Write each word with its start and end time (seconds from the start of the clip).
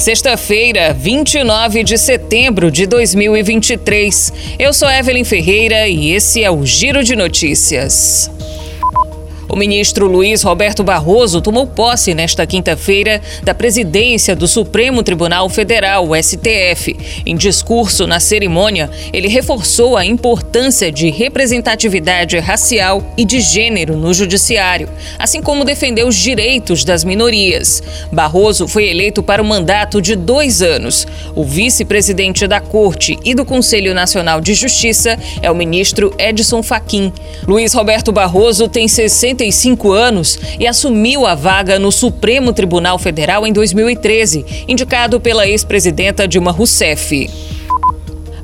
Sexta-feira, 0.00 0.94
29 0.94 1.84
de 1.84 1.98
setembro 1.98 2.70
de 2.70 2.86
2023. 2.86 4.32
Eu 4.58 4.72
sou 4.72 4.88
Evelyn 4.90 5.24
Ferreira 5.24 5.86
e 5.88 6.12
esse 6.12 6.42
é 6.42 6.50
o 6.50 6.64
Giro 6.64 7.04
de 7.04 7.14
Notícias. 7.14 8.30
O 9.52 9.56
ministro 9.56 10.06
Luiz 10.06 10.44
Roberto 10.44 10.84
Barroso 10.84 11.40
tomou 11.40 11.66
posse 11.66 12.14
nesta 12.14 12.46
quinta-feira 12.46 13.20
da 13.42 13.52
presidência 13.52 14.36
do 14.36 14.46
Supremo 14.46 15.02
Tribunal 15.02 15.48
Federal, 15.48 16.08
o 16.08 16.14
STF. 16.14 16.96
Em 17.26 17.36
discurso 17.36 18.06
na 18.06 18.20
cerimônia, 18.20 18.88
ele 19.12 19.26
reforçou 19.26 19.96
a 19.96 20.06
importância 20.06 20.92
de 20.92 21.10
representatividade 21.10 22.38
racial 22.38 23.02
e 23.16 23.24
de 23.24 23.40
gênero 23.40 23.96
no 23.96 24.14
judiciário, 24.14 24.88
assim 25.18 25.42
como 25.42 25.64
defendeu 25.64 26.06
os 26.06 26.14
direitos 26.14 26.84
das 26.84 27.02
minorias. 27.02 27.82
Barroso 28.12 28.68
foi 28.68 28.88
eleito 28.88 29.20
para 29.20 29.42
um 29.42 29.46
mandato 29.46 30.00
de 30.00 30.14
dois 30.14 30.62
anos. 30.62 31.08
O 31.34 31.42
vice-presidente 31.42 32.46
da 32.46 32.60
Corte 32.60 33.18
e 33.24 33.34
do 33.34 33.44
Conselho 33.44 33.94
Nacional 33.94 34.40
de 34.40 34.54
Justiça 34.54 35.18
é 35.42 35.50
o 35.50 35.56
ministro 35.56 36.14
Edson 36.16 36.62
Fachin. 36.62 37.12
Luiz 37.48 37.74
Roberto 37.74 38.12
Barroso 38.12 38.68
tem 38.68 38.86
60 38.86 39.39
55 39.40 39.92
anos 39.92 40.38
e 40.58 40.66
assumiu 40.66 41.24
a 41.24 41.34
vaga 41.34 41.78
no 41.78 41.90
Supremo 41.90 42.52
Tribunal 42.52 42.98
Federal 42.98 43.46
em 43.46 43.52
2013, 43.52 44.64
indicado 44.68 45.18
pela 45.18 45.48
ex-presidenta 45.48 46.28
Dilma 46.28 46.50
Rousseff. 46.50 47.49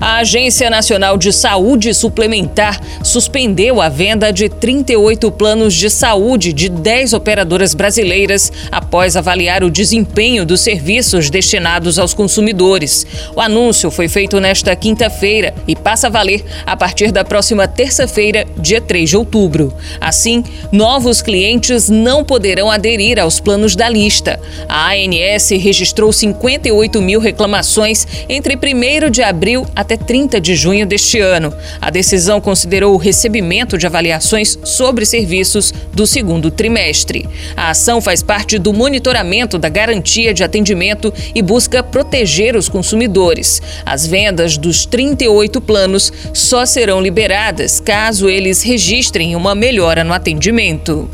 A 0.01 0.19
Agência 0.19 0.69
Nacional 0.69 1.17
de 1.17 1.33
Saúde 1.33 1.95
Suplementar 1.95 2.79
suspendeu 3.03 3.81
a 3.81 3.89
venda 3.89 4.31
de 4.31 4.49
38 4.49 5.31
planos 5.33 5.75
de 5.75 5.89
saúde 5.89 6.53
de 6.53 6.69
10 6.69 7.15
operadoras 7.15 7.75
brasileiras 7.75 8.53
após 8.71 9.17
avaliar 9.17 9.65
o 9.65 9.71
desempenho 9.71 10.45
dos 10.45 10.61
serviços 10.61 11.31
destinados 11.31 11.99
aos 11.99 12.13
consumidores. 12.13 13.07
O 13.35 13.41
anúncio 13.41 13.91
foi 13.91 14.07
feito 14.09 14.39
nesta 14.39 14.77
quinta-feira 14.77 15.55
e 15.67 15.75
passa 15.75 16.09
a 16.09 16.11
valer 16.11 16.45
a 16.67 16.77
partir 16.77 17.11
da 17.11 17.25
próxima 17.25 17.67
terça-feira, 17.67 18.47
dia 18.59 18.81
3 18.81 19.09
de 19.09 19.17
outubro. 19.17 19.73
Assim, 20.01 20.45
novos 20.71 21.23
clientes 21.23 21.89
não 21.89 22.23
poderão 22.23 22.71
aderir 22.71 23.19
aos 23.19 23.41
planos 23.41 23.75
da 23.75 23.89
lista. 23.89 24.39
A 24.69 24.91
ANS 24.91 25.51
registrou 25.51 26.13
58 26.13 27.01
mil 27.01 27.19
reclamações 27.19 28.07
entre 28.29 28.57
1 28.57 29.11
de 29.11 29.23
abril 29.23 29.67
até 29.87 29.97
30 29.97 30.41
de 30.41 30.57
junho 30.57 30.85
deste 30.85 31.21
ano. 31.21 31.55
A 31.81 31.91
decisão 31.91 32.41
considerou 32.41 32.93
o 32.93 32.99
recebimento 32.99 33.79
de 33.79 33.87
avaliações 33.87 34.59
sobre 34.65 35.07
serviços 35.07 35.73
do 35.95 36.05
segundo 36.09 36.51
trimestre. 36.51 37.29
A 37.57 37.71
ação 37.71 38.01
faz 38.01 38.21
parte 38.21 38.59
do 38.59 38.73
monitoramento 38.73 39.59
da 39.59 39.69
garantia 39.69 40.35
de 40.35 40.43
atendimento 40.43 41.15
e 41.33 41.41
busca 41.41 41.85
proteger 41.85 42.57
os 42.57 42.69
consumidores. 42.69 43.63
As 43.85 44.05
vendas 44.05 44.59
dos 44.59 44.85
38 44.87 45.61
planos 45.61 46.13
só 46.35 46.67
serão 46.67 47.01
liberadas 47.01 47.79
caso 47.79 48.29
eles 48.29 48.63
registrem 48.65 49.37
uma 49.37 49.55
melhora 49.55 50.03
no 50.03 50.13
atendimento. 50.13 51.09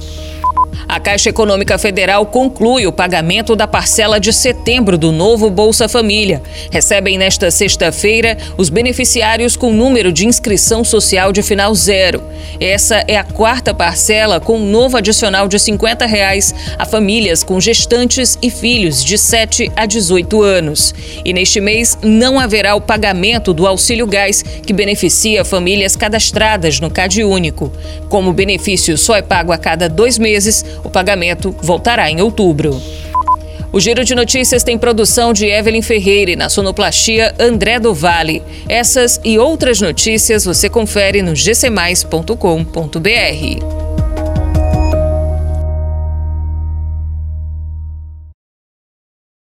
A 0.88 1.00
Caixa 1.00 1.30
Econômica 1.30 1.78
Federal 1.78 2.26
conclui 2.26 2.86
o 2.86 2.92
pagamento 2.92 3.56
da 3.56 3.66
parcela 3.66 4.18
de 4.18 4.32
setembro 4.32 4.98
do 4.98 5.12
novo 5.12 5.48
Bolsa 5.50 5.88
Família. 5.88 6.42
Recebem 6.70 7.16
nesta 7.16 7.50
sexta-feira 7.50 8.36
os 8.56 8.68
beneficiários 8.68 9.56
com 9.56 9.72
número 9.72 10.12
de 10.12 10.26
inscrição 10.26 10.84
social 10.84 11.32
de 11.32 11.42
final 11.42 11.74
zero. 11.74 12.22
Essa 12.60 13.04
é 13.08 13.16
a 13.16 13.24
quarta 13.24 13.72
parcela 13.72 14.40
com 14.40 14.58
um 14.58 14.70
novo 14.70 14.96
adicional 14.96 15.48
de 15.48 15.58
50 15.58 16.06
reais 16.06 16.54
a 16.78 16.84
famílias 16.84 17.42
com 17.42 17.60
gestantes 17.60 18.38
e 18.42 18.50
filhos 18.50 19.04
de 19.04 19.16
7 19.16 19.72
a 19.76 19.86
18 19.86 20.42
anos. 20.42 20.94
E 21.24 21.32
neste 21.32 21.60
mês 21.60 21.98
não 22.02 22.38
haverá 22.38 22.74
o 22.74 22.80
pagamento 22.80 23.52
do 23.52 23.66
auxílio 23.66 24.06
gás, 24.06 24.42
que 24.42 24.72
beneficia 24.72 25.44
famílias 25.44 25.96
cadastradas 25.96 26.80
no 26.80 26.90
Cade 26.90 27.24
Único. 27.24 27.72
Como 28.08 28.30
o 28.30 28.34
benefício 28.34 28.96
só 28.98 29.16
é 29.16 29.22
pago 29.22 29.52
a 29.52 29.58
cada 29.58 29.88
dois 29.88 30.18
meses, 30.18 30.64
o 30.84 30.90
pagamento 30.90 31.54
voltará 31.62 32.10
em 32.10 32.20
outubro. 32.20 32.78
O 33.72 33.80
Giro 33.80 34.04
de 34.04 34.14
Notícias 34.14 34.62
tem 34.62 34.76
produção 34.76 35.32
de 35.32 35.46
Evelyn 35.46 35.80
Ferreira 35.80 36.32
e 36.32 36.36
na 36.36 36.50
sonoplastia 36.50 37.34
André 37.38 37.80
do 37.80 37.94
Vale. 37.94 38.42
Essas 38.68 39.18
e 39.24 39.38
outras 39.38 39.80
notícias 39.80 40.44
você 40.44 40.68
confere 40.68 41.22
no 41.22 41.32
gcmais.com.br. 41.32 43.81